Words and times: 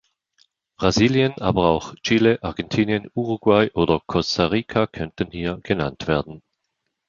Brasilien, 0.79 1.33
aber 1.41 1.67
auch 1.67 1.93
Chile, 2.01 2.39
Argentinien, 2.41 3.07
Uruguay 3.13 3.69
oder 3.75 4.01
Costa 4.07 4.47
Rica 4.47 4.87
könnten 4.87 5.29
hier 5.29 5.59
genannt 5.61 6.07
werden. 6.07 6.41